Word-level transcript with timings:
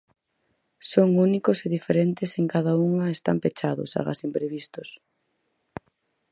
Son 0.91 1.09
únicos 1.27 1.57
e 1.65 1.67
diferentes 1.77 2.29
en 2.39 2.45
cada 2.53 2.73
unha 2.87 3.05
e 3.09 3.13
están 3.17 3.37
pechados, 3.43 3.89
agás 3.99 4.19
imprevistos. 4.27 4.89